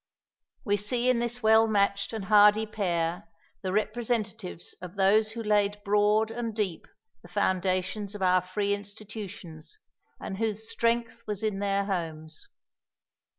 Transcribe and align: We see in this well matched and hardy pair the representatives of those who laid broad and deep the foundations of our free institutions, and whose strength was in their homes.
We 0.65 0.77
see 0.77 1.11
in 1.11 1.19
this 1.19 1.43
well 1.43 1.67
matched 1.67 2.11
and 2.11 2.25
hardy 2.25 2.65
pair 2.65 3.27
the 3.61 3.71
representatives 3.71 4.73
of 4.81 4.95
those 4.95 5.33
who 5.33 5.43
laid 5.43 5.79
broad 5.85 6.31
and 6.31 6.55
deep 6.55 6.87
the 7.21 7.27
foundations 7.27 8.15
of 8.15 8.23
our 8.23 8.41
free 8.41 8.73
institutions, 8.73 9.77
and 10.19 10.37
whose 10.39 10.67
strength 10.67 11.21
was 11.27 11.43
in 11.43 11.59
their 11.59 11.85
homes. 11.85 12.47